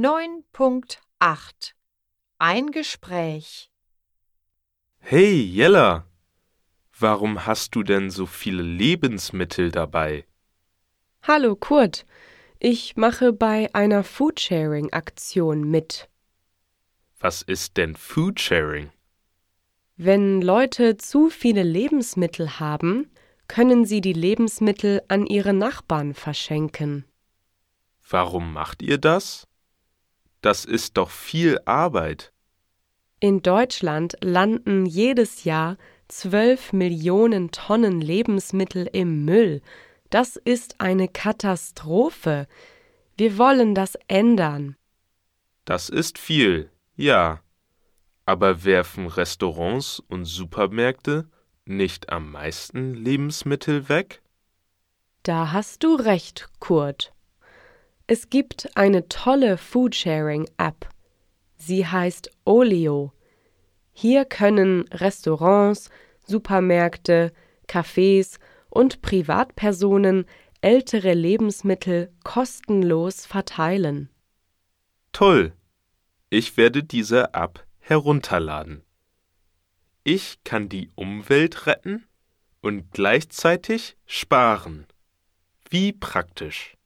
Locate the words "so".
8.08-8.24